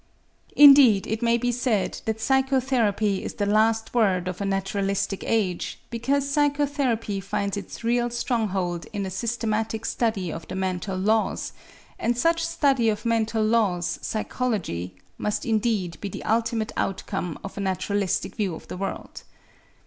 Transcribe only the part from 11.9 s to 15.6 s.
and such study of mental laws, psychology, must